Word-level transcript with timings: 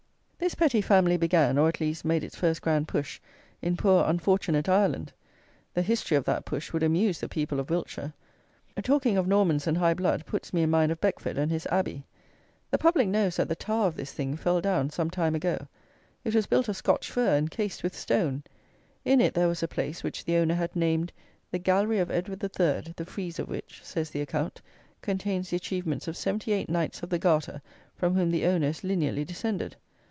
This 0.37 0.55
Petty 0.55 0.81
family 0.81 1.17
began, 1.17 1.59
or, 1.59 1.67
at 1.69 1.79
least, 1.79 2.03
made 2.03 2.23
its 2.23 2.35
first 2.35 2.63
grand 2.63 2.87
push, 2.87 3.21
in 3.61 3.77
poor, 3.77 4.03
unfortunate 4.07 4.67
Ireland! 4.67 5.13
The 5.75 5.83
history 5.83 6.17
of 6.17 6.25
that 6.25 6.45
push 6.45 6.73
would 6.73 6.81
amuse 6.81 7.19
the 7.19 7.29
people 7.29 7.59
of 7.59 7.69
Wiltshire! 7.69 8.11
Talking 8.81 9.17
of 9.17 9.27
Normans 9.27 9.67
and 9.67 9.77
high 9.77 9.93
blood, 9.93 10.25
puts 10.25 10.51
me 10.51 10.63
in 10.63 10.71
mind 10.71 10.91
of 10.91 10.99
Beckford 10.99 11.37
and 11.37 11.51
his 11.51 11.67
"Abbey"! 11.67 12.07
The 12.71 12.79
public 12.79 13.07
knows 13.07 13.35
that 13.35 13.49
the 13.49 13.55
tower 13.55 13.85
of 13.85 13.95
this 13.95 14.13
thing 14.13 14.35
fell 14.35 14.61
down 14.61 14.89
some 14.89 15.11
time 15.11 15.35
ago. 15.35 15.67
It 16.23 16.33
was 16.33 16.47
built 16.47 16.67
of 16.67 16.75
Scotch 16.75 17.11
fir 17.11 17.35
and 17.37 17.51
cased 17.51 17.83
with 17.83 17.95
stone! 17.95 18.41
In 19.05 19.21
it 19.21 19.35
there 19.35 19.47
was 19.47 19.61
a 19.61 19.67
place 19.67 20.03
which 20.03 20.25
the 20.25 20.37
owner 20.37 20.55
had 20.55 20.75
named, 20.75 21.13
"The 21.51 21.59
Gallery 21.59 21.99
of 21.99 22.09
Edward 22.09 22.43
III., 22.43 22.95
the 22.97 23.05
frieze 23.05 23.37
of 23.37 23.47
which 23.47 23.81
(says 23.83 24.09
the 24.09 24.21
account) 24.21 24.59
contains 25.03 25.51
the 25.51 25.57
achievements 25.57 26.07
of 26.07 26.17
seventy 26.17 26.51
eight 26.51 26.67
Knights 26.67 27.03
of 27.03 27.11
the 27.11 27.19
Garter, 27.19 27.61
from 27.95 28.15
whom 28.15 28.31
the 28.31 28.47
owner 28.47 28.69
is 28.69 28.81
lineally 28.83 29.23
descended"! 29.23 29.75